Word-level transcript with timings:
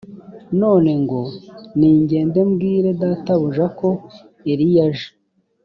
none 0.61 0.91
ngo 1.01 1.19
ningende 1.79 2.39
mbwire 2.49 2.89
databuja 3.01 3.65
ko 3.79 3.89
eliya 4.51 4.83
aje 4.91 5.09